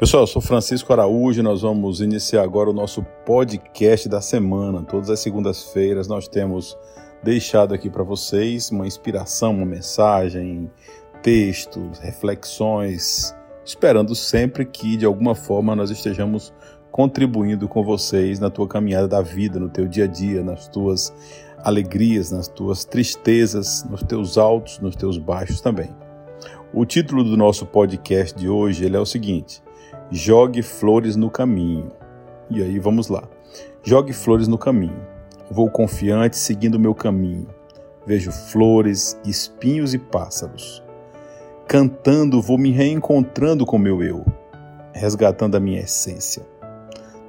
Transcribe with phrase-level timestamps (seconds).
[0.00, 4.82] Pessoal, eu sou Francisco Araújo e nós vamos iniciar agora o nosso podcast da semana.
[4.82, 6.74] Todas as segundas-feiras nós temos
[7.22, 10.70] deixado aqui para vocês uma inspiração, uma mensagem,
[11.22, 16.50] textos, reflexões, esperando sempre que de alguma forma nós estejamos
[16.90, 21.12] contribuindo com vocês na tua caminhada da vida, no teu dia a dia, nas tuas
[21.58, 25.94] alegrias, nas tuas tristezas, nos teus altos, nos teus baixos também.
[26.72, 29.62] O título do nosso podcast de hoje ele é o seguinte:
[30.12, 31.92] Jogue flores no caminho.
[32.50, 33.22] E aí vamos lá.
[33.84, 35.06] Jogue flores no caminho.
[35.48, 37.46] Vou confiante seguindo meu caminho.
[38.04, 40.82] Vejo flores, espinhos e pássaros.
[41.68, 44.26] Cantando, vou me reencontrando com meu eu,
[44.92, 46.44] resgatando a minha essência.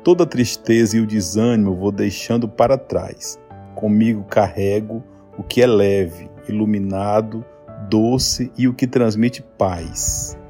[0.03, 3.39] Toda a tristeza e o desânimo vou deixando para trás.
[3.75, 5.03] Comigo carrego
[5.37, 7.45] o que é leve, iluminado,
[7.87, 10.40] doce e o que transmite paz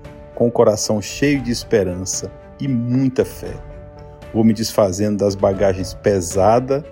[0.41, 3.54] com o coração cheio de esperança e muita fé.
[4.34, 6.84] Vou me desfazendo das bagagens pesadas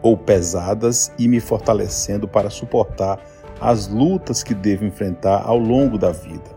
[0.00, 3.20] ou pesadas e me fortalecendo para suportar
[3.60, 6.50] as lutas que devo enfrentar ao longo da vida.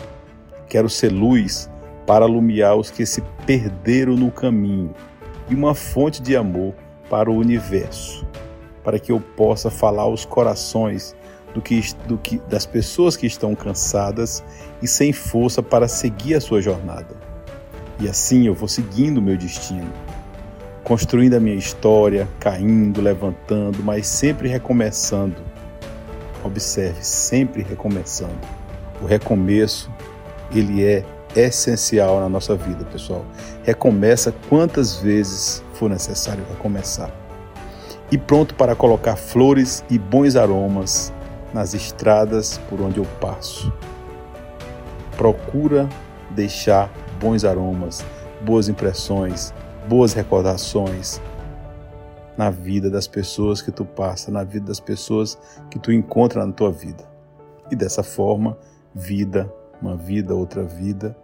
[0.69, 1.69] Quero ser luz
[2.07, 4.95] para alumiar os que se perderam no caminho
[5.49, 6.73] e uma fonte de amor
[7.09, 8.25] para o universo,
[8.81, 11.13] para que eu possa falar aos corações
[11.55, 14.43] do que, do que das pessoas que estão cansadas
[14.81, 17.15] e sem força para seguir a sua jornada.
[17.97, 19.89] E assim eu vou seguindo o meu destino,
[20.83, 25.37] construindo a minha história, caindo, levantando, mas sempre recomeçando.
[26.43, 28.35] Observe, sempre recomeçando.
[29.01, 29.89] O recomeço,
[30.53, 33.25] ele é essencial na nossa vida, pessoal.
[33.63, 37.09] Recomeça quantas vezes for necessário recomeçar.
[38.11, 41.11] E pronto para colocar flores e bons aromas
[41.55, 43.71] nas estradas por onde eu passo.
[45.15, 45.87] Procura
[46.31, 48.05] deixar bons aromas,
[48.41, 49.53] boas impressões,
[49.87, 51.21] boas recordações
[52.37, 55.37] na vida das pessoas que tu passa, na vida das pessoas
[55.71, 57.05] que tu encontra na tua vida.
[57.71, 58.57] E dessa forma,
[58.93, 59.49] vida,
[59.81, 61.15] uma vida, outra vida,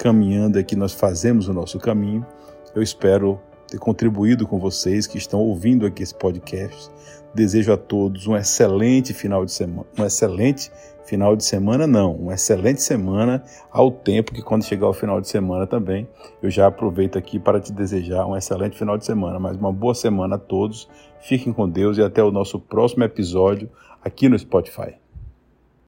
[0.00, 2.26] caminhando aqui nós fazemos o nosso caminho.
[2.74, 6.90] Eu espero ter contribuído com vocês que estão ouvindo aqui esse podcast.
[7.34, 10.70] Desejo a todos um excelente final de semana, um excelente
[11.04, 15.28] final de semana não, uma excelente semana ao tempo que quando chegar o final de
[15.28, 16.08] semana também,
[16.42, 19.94] eu já aproveito aqui para te desejar um excelente final de semana, mas uma boa
[19.94, 20.88] semana a todos.
[21.20, 23.70] Fiquem com Deus e até o nosso próximo episódio
[24.02, 25.05] aqui no Spotify.